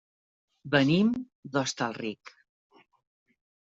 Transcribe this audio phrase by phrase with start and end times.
[0.77, 2.37] Venim de Hostalric.